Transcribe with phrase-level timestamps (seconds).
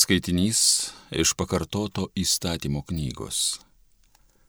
[0.00, 0.60] Skaitinys
[1.12, 3.58] iš pakartoto įstatymo knygos.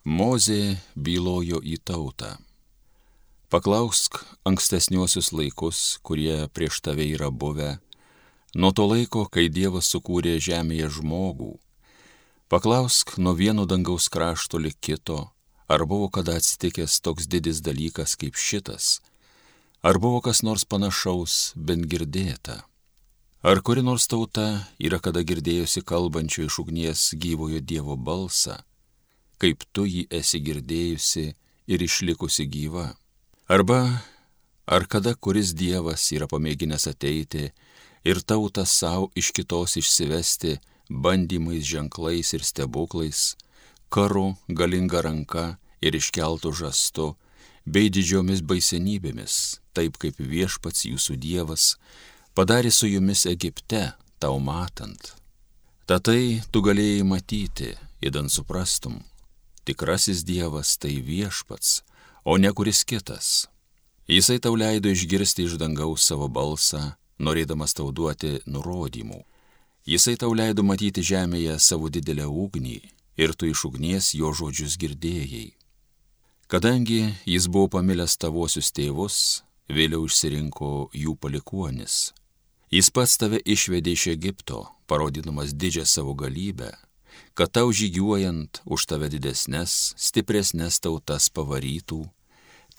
[0.08, 2.30] Mozė bylojo į tautą.
[3.52, 7.74] Paklausk ankstesniuosius laikus, kurie prieš tave yra buvę,
[8.56, 11.52] nuo to laiko, kai Dievas sukūrė žemėje žmogų.
[12.48, 15.20] Paklausk nuo vieno dangaus krašto lik kito,
[15.68, 19.02] ar buvo kada atsitikęs toks didis dalykas kaip šitas,
[19.84, 22.62] ar buvo kas nors panašaus bent girdėta.
[23.44, 28.60] Ar kuri nors tauta yra kada girdėjusi kalbančio iš ugnies gyvojo Dievo balsą,
[29.42, 31.24] kaip tu jį esi girdėjusi
[31.74, 32.92] ir išlikusi gyva?
[33.50, 33.80] Arba
[34.70, 37.48] ar kada kuris Dievas yra pamėginęs ateiti
[38.06, 40.60] ir tautą savo iš kitos išsivesti
[40.94, 43.24] bandymais, ženklais ir stebuklais,
[43.90, 45.48] karu, galinga ranka
[45.82, 47.16] ir iškeltų žastu,
[47.66, 51.72] bei didžiomis baisenybėmis, taip kaip viešpats jūsų Dievas
[52.36, 55.14] padarė su jumis Egipte, tau matant.
[55.86, 59.02] Tatai tu galėjai matyti, įdant suprastum,
[59.68, 61.82] tikrasis Dievas tai viešpats,
[62.24, 63.50] o ne kuris kitas.
[64.08, 69.20] Jisai tau leido išgirsti iš dangaus savo balsą, norėdamas tau duoti nurodymų.
[69.88, 72.80] Jisai tau leido matyti žemėje savo didelę ugnį
[73.18, 75.52] ir tu iš ugnies jo žodžius girdėjai.
[76.48, 82.12] Kadangi jis buvo pamilęs tavosius tėvus, vėliau išsirinko jų palikuonis
[82.72, 86.70] Jis pats tave išvedė iš Egipto, parodydamas didžią savo galybę,
[87.36, 92.06] kad tau žygiuojant už tave didesnės, stipresnės tautas pavarytų,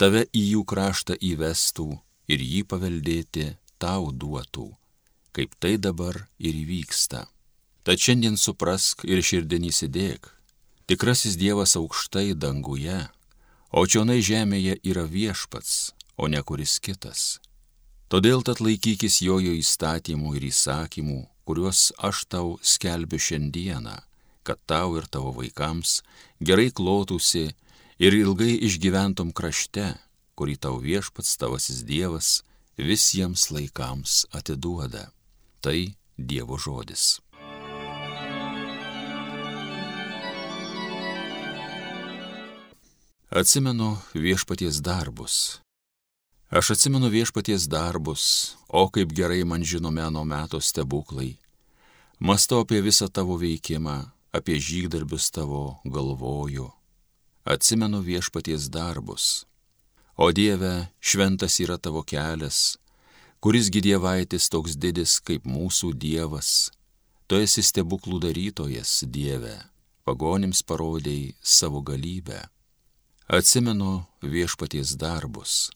[0.01, 1.85] tave į jų kraštą įvestų
[2.25, 3.45] ir jį paveldėti
[3.77, 4.65] tau duotų,
[5.29, 7.27] kaip tai dabar ir įvyksta.
[7.85, 10.25] Tad šiandien suprask ir širdinį įsidėk,
[10.89, 12.97] tikrasis Dievas aukštai danguje,
[13.69, 17.37] o čionai žemėje yra viešpats, o ne kuris kitas
[18.13, 21.15] Todėl tad laikykis jojo įstatymų ir įsakymų,
[21.49, 23.95] kuriuos aš tau skelbiu šiandieną,
[24.45, 26.03] kad tau ir tavo vaikams
[26.37, 27.47] gerai klotųsi
[27.97, 29.95] ir ilgai išgyventum krašte,
[30.37, 32.43] kurį tau viešpats tavasis Dievas
[32.77, 35.07] visiems laikams atiduoda.
[35.65, 35.79] Tai
[36.13, 37.17] Dievo žodis.
[43.33, 45.62] Atsimenu viešpaties darbus
[46.53, 51.31] Aš atsimenu viešpaties darbus, o kaip gerai man žinomi ano meto stebuklai.
[52.19, 53.95] Mastau apie visą tavo veikimą,
[54.37, 56.69] apie žygdarbius tavo galvoju.
[57.43, 59.47] Atsimenu viešpaties darbus.
[60.15, 62.77] O Dieve, šventas yra tavo kelias,
[63.41, 66.69] kuris gydievaitis toks didis kaip mūsų Dievas.
[67.25, 69.57] Tu esi stebuklų darytojas, Dieve,
[70.05, 72.43] pagonims parodėjai savo galybę.
[73.25, 75.71] Atsimenu viešpaties darbus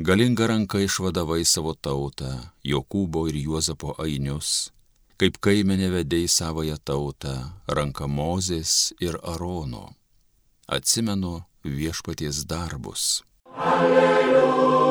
[0.00, 2.28] Galinga ranka išvadavai savo tautą,
[2.62, 4.70] Jokūbo ir Juozapo ainius,
[5.18, 7.32] kaip kaimenė vedėjai savoją tautą,
[7.66, 9.88] ranka Mozės ir Arono.
[10.70, 13.24] Atsimenu viešpaties darbus.
[13.58, 14.87] Alleluja,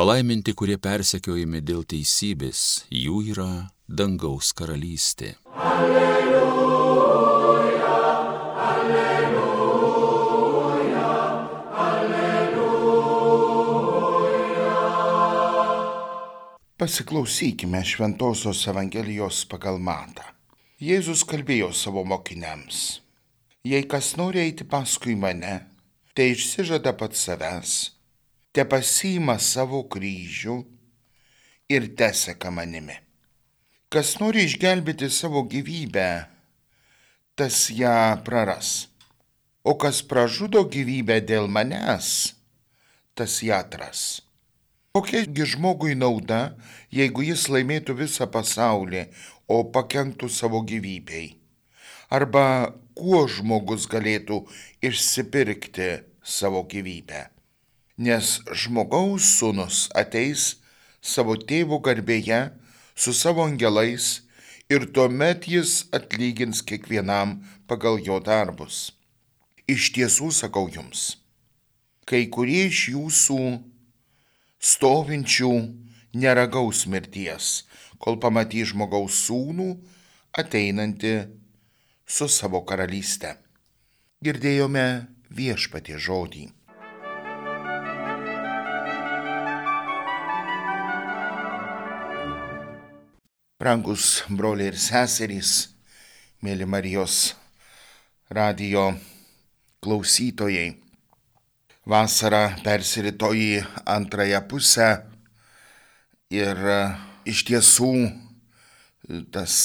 [0.00, 5.36] Palaiminti, kurie persekiojami dėl teisybės, jų yra dangaus karalystė.
[5.60, 7.18] Alleluja,
[8.68, 9.90] alleluja,
[11.84, 12.94] alleluja.
[16.80, 20.24] Pasiklausykime Šventojios Evangelijos pagal matą.
[20.80, 23.04] Jėzus kalbėjo savo mokiniams.
[23.68, 25.68] Jei kas nori eiti paskui mane,
[26.16, 27.99] tai išsižada pats savęs,
[28.52, 30.56] te pasiima savo kryžių
[31.70, 32.96] ir teseka manimi.
[33.90, 36.10] Kas nori išgelbėti savo gyvybę,
[37.38, 38.88] tas ją praras.
[39.62, 42.34] O kas pražudo gyvybę dėl manęs,
[43.14, 44.22] tas ją atras.
[44.96, 46.56] Kokiagi žmogui nauda,
[46.90, 49.04] jeigu jis laimėtų visą pasaulį,
[49.46, 51.36] o pakenktų savo gyvybei?
[52.10, 54.40] Arba kuo žmogus galėtų
[54.82, 57.28] išsipirkti savo gyvybę?
[58.00, 60.54] Nes žmogaus sūnus ateis
[61.04, 62.40] savo tėvų garbėje,
[62.96, 64.22] su savo angelais
[64.72, 68.92] ir tuomet jis atlygins kiekvienam pagal jo darbus.
[69.68, 71.20] Iš tiesų sakau jums,
[72.08, 73.40] kai kurie iš jūsų
[74.72, 75.52] stovinčių
[76.24, 77.50] neragaus mirties,
[78.00, 79.68] kol pamatys žmogaus sūnų
[80.40, 81.14] ateinantį
[82.08, 83.36] su savo karalystė.
[84.24, 84.86] Girdėjome
[85.32, 86.48] viešpatie žodį.
[93.60, 95.50] Brangus broliai ir seserys,
[96.40, 97.34] mėly Marijos
[98.32, 98.86] radijo
[99.84, 100.78] klausytojai.
[101.84, 104.88] Vasara persirito į antrąją pusę
[106.32, 106.64] ir
[107.28, 107.92] iš tiesų
[109.36, 109.60] tas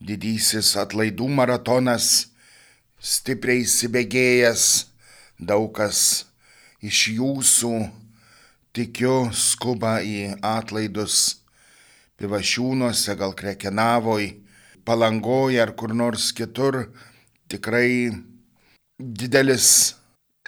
[0.00, 2.10] didysis atlaidų maratonas
[2.96, 4.70] stipriai įsibėgėjęs,
[5.36, 6.06] daug kas
[6.80, 7.78] iš jūsų
[8.72, 11.34] tikiu skuba į atlaidus
[12.20, 14.30] pivašiūnuose, gal krekenavoj,
[14.86, 16.86] palangoje ar kur nors kitur.
[17.50, 18.12] Tikrai
[18.98, 19.96] didelis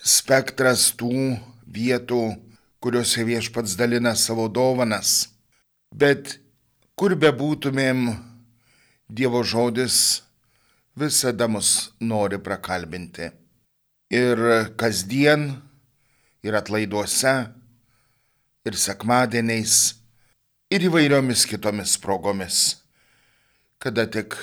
[0.02, 1.38] spektras tų
[1.68, 2.22] vietų,
[2.80, 5.28] kuriuose viešpats dalina savo dovanas.
[5.94, 6.38] Bet
[6.98, 8.08] kur bebūtumėm,
[9.08, 10.20] Dievo žodis
[11.00, 13.30] visada mus nori prakalbinti.
[14.12, 14.40] Ir
[14.76, 15.46] kasdien,
[16.44, 17.32] ir atlaiduose,
[18.68, 19.97] ir sekmadieniais,
[20.68, 22.76] ir įvairiomis kitomis progomis,
[23.80, 24.36] kada tik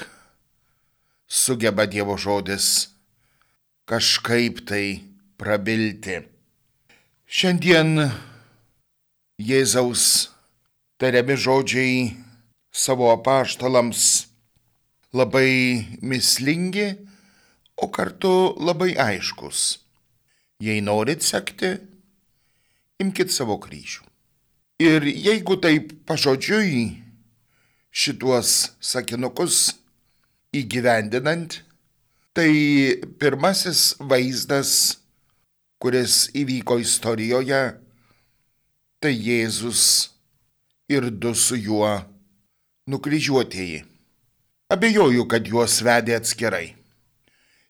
[1.30, 2.90] sugeba Dievo žodis
[3.86, 5.06] kažkaip tai
[5.38, 6.24] prabilti.
[7.30, 8.08] Šiandien
[9.38, 10.32] Jėzaus
[10.98, 12.00] tariami žodžiai
[12.74, 14.26] savo apaštalams
[15.14, 16.90] labai mislingi,
[17.76, 19.78] o kartu labai aiškus.
[20.64, 21.76] Jei norit sekti,
[23.04, 24.15] imkite savo kryžių.
[24.76, 26.98] Ir jeigu taip pažodžiui
[27.96, 29.70] šituos sakinukus
[30.52, 31.62] įgyvendinant,
[32.36, 32.52] tai
[33.16, 35.00] pirmasis vaizdas,
[35.80, 37.62] kuris įvyko istorijoje,
[39.00, 40.12] tai Jėzus
[40.92, 41.96] ir du su juo
[42.92, 43.80] nukryžiuotieji.
[44.76, 46.76] Abejoju, kad juos vedė atskirai.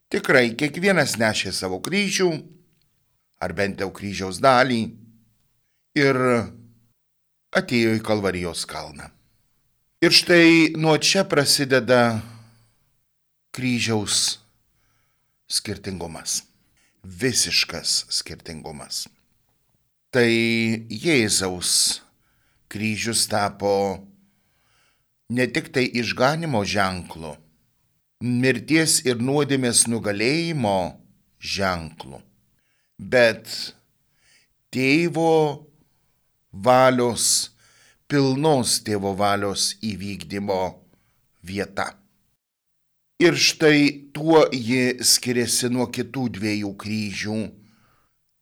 [0.10, 2.34] Tikrai kiekvienas nešė savo kryžių,
[3.46, 4.84] ar bent jau kryžiaus dalį,
[6.02, 6.18] ir
[7.56, 9.10] atėjo į Kalvarijos kalną.
[10.04, 12.20] Ir štai nuo čia prasideda
[13.56, 14.38] kryžiaus
[15.48, 16.44] skirtingumas.
[17.06, 19.06] Visiškas skirtingumas.
[20.12, 20.28] Tai
[20.90, 22.02] Jėzaus
[22.72, 23.72] kryžius tapo
[25.30, 27.36] ne tik tai išganimo ženklu,
[28.22, 30.78] mirties ir nuodėmės nugalėjimo
[31.40, 32.20] ženklu,
[33.00, 33.48] bet
[34.74, 35.32] tėvo
[36.64, 37.52] valios,
[38.08, 40.62] pilnos tėvo valios įvykdymo
[41.44, 41.92] vieta.
[43.20, 47.40] Ir štai tuo ji skiriasi nuo kitų dviejų kryžių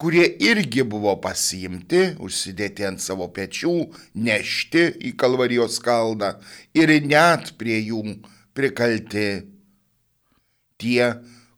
[0.04, 3.74] kurie irgi buvo pasiimti, užsidėti ant savo pečių,
[4.20, 6.34] nešti į Kalvarijos kalną
[6.76, 8.18] ir net prie jų
[8.52, 9.28] prikalti
[10.76, 11.08] tie,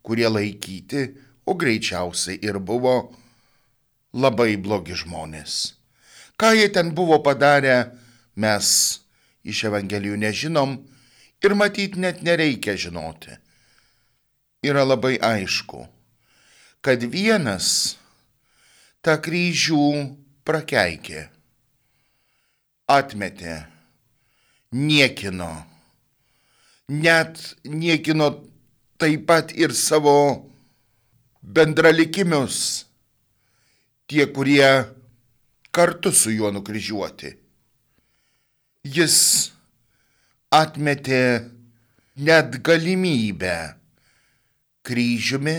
[0.06, 1.08] kurie laikyti,
[1.50, 2.94] o greičiausiai ir buvo
[4.14, 5.75] labai blogi žmonės.
[6.36, 7.96] Ką jie ten buvo padarę,
[8.36, 8.68] mes
[9.46, 10.78] iš Evangelijų nežinom
[11.46, 13.38] ir matyt net nereikia žinoti.
[14.66, 15.86] Yra labai aišku,
[16.82, 17.96] kad vienas
[19.06, 19.86] tą kryžių
[20.46, 21.28] prakeikė,
[22.90, 23.60] atmetė,
[24.74, 25.52] niekino,
[26.90, 28.32] net niekino
[28.98, 30.50] taip pat ir savo
[31.46, 32.86] bendralikimius,
[34.10, 34.66] tie, kurie
[35.76, 37.32] kartu su juo nukryžiuoti.
[38.96, 39.18] Jis
[40.56, 41.22] atmetė
[42.28, 43.56] net galimybę
[44.86, 45.58] kryžiumi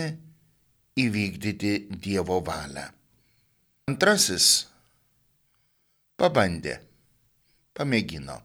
[0.97, 2.87] įvykdyti Dievo valią.
[3.91, 4.65] Antrasis
[6.17, 6.79] pabandė,
[7.77, 8.39] pamėgino.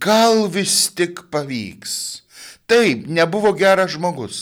[0.00, 2.22] Gal vis tik pavyks.
[2.70, 4.40] Taip, nebuvo geras žmogus.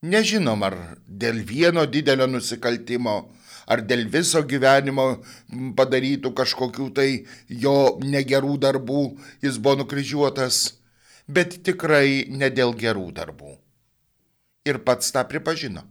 [0.00, 3.18] Nežinom, ar dėl vieno didelio nusikaltimo,
[3.70, 5.06] ar dėl viso gyvenimo
[5.78, 7.08] padarytų kažkokių tai
[7.62, 9.04] jo negerų darbų
[9.44, 10.62] jis buvo nukryžiuotas,
[11.30, 13.54] bet tikrai ne dėl gerų darbų.
[14.66, 15.84] Ir pats tą pripažino.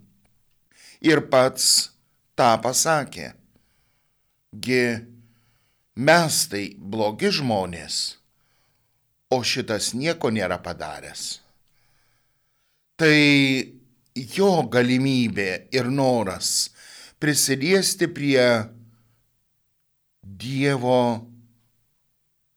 [1.02, 1.90] Ir pats
[2.38, 3.32] tą pasakė.
[4.52, 4.84] Gi
[5.96, 7.98] mes tai blogi žmonės,
[9.32, 11.40] o šitas nieko nėra padaręs.
[13.00, 13.16] Tai
[14.36, 16.70] jo galimybė ir noras
[17.20, 18.64] prisiliesti prie
[20.24, 21.28] Dievo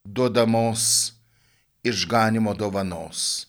[0.05, 1.13] duodamos
[1.83, 3.47] išganimo dovanos.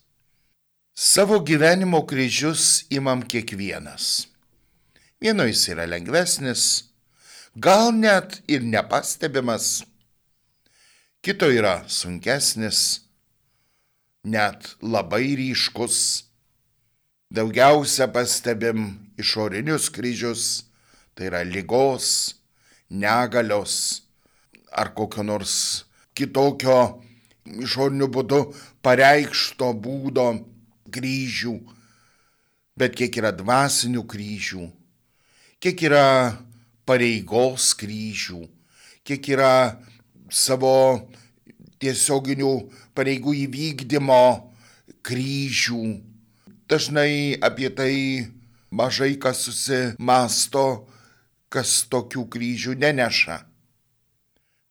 [0.93, 4.27] Savo gyvenimo kryžius imam kiekvienas.
[5.21, 6.89] Vieno jis yra lengvesnis,
[7.55, 9.83] gal net ir nepastebimas,
[11.21, 13.01] kito yra sunkesnis,
[14.23, 16.25] net labai ryškus.
[17.33, 20.72] Daugiausia pastebim išorinius kryžius,
[21.13, 22.35] tai yra lygos,
[22.89, 24.03] negalios
[24.71, 25.55] ar kokio nors
[26.17, 26.77] kitokio
[27.63, 28.43] išoriniu būdu
[28.85, 30.29] pareikšto būdo
[30.93, 31.57] kryžių,
[32.77, 34.69] bet kiek yra dvasinių kryžių
[35.63, 36.35] kiek yra
[36.83, 38.41] pareigos kryžių,
[39.07, 39.79] kiek yra
[40.27, 41.07] savo
[41.79, 42.49] tiesioginių
[42.91, 44.25] pareigų įvykdymo
[45.07, 45.85] kryžių.
[46.67, 47.95] Dažnai apie tai
[48.75, 50.83] mažai kas susimasto,
[51.53, 53.39] kas tokių kryžių neneša.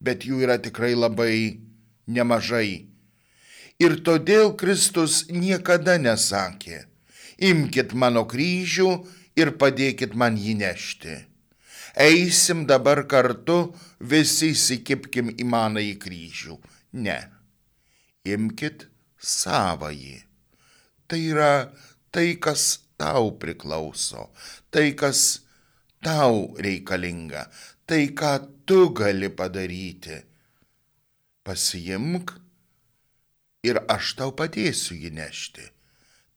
[0.02, 1.62] Bet jų yra tikrai labai
[2.10, 2.88] nemažai.
[3.82, 6.84] Ir todėl Kristus niekada nesakė,
[7.38, 8.88] imkite mano kryžių
[9.38, 11.14] ir padėkit man jį nešti.
[12.02, 16.56] Eisim dabar kartu, visi įsikipkim į maną į kryžių.
[17.04, 17.18] Ne.
[18.24, 20.22] Imkite savąjį.
[21.08, 21.52] Tai yra
[22.14, 24.30] tai, kas tau priklauso,
[24.72, 25.42] tai, kas
[26.04, 27.47] tau reikalinga,
[27.87, 28.35] tai, ką
[28.66, 30.23] tu gali padaryti.
[31.42, 32.35] Pasiimk
[33.66, 35.66] ir aš tau padėsiu jį nešti.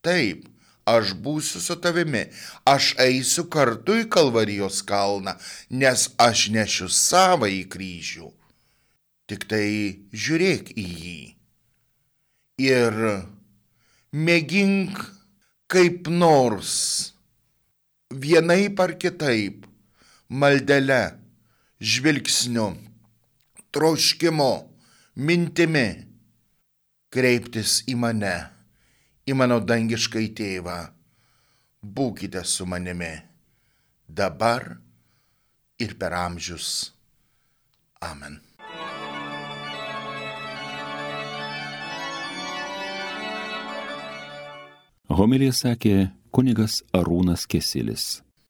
[0.05, 0.45] Taip,
[0.85, 2.25] aš būsiu su tavimi,
[2.69, 5.35] aš eisiu kartu į Kalvarijos kalną,
[5.69, 8.29] nes aš nešiu savo į kryžių.
[9.25, 9.67] Tik tai
[10.13, 11.21] žiūrėk į jį
[12.61, 12.93] ir
[14.13, 15.01] mėgink
[15.67, 17.14] kaip nors
[18.15, 19.65] vienaip ar kitaip
[20.29, 21.03] maldele,
[21.79, 22.69] žvilgsniu,
[23.75, 24.53] troškimu,
[25.15, 25.87] mintimi
[27.13, 28.35] kreiptis į mane,
[29.27, 30.79] į mano dangiškai tėvą.
[31.85, 33.13] Būkite su manimi
[34.07, 34.73] dabar
[35.79, 36.91] ir per amžius.
[38.01, 38.44] Amen.
[45.09, 48.24] Homilija sakė kunigas Arūnas Kesilis.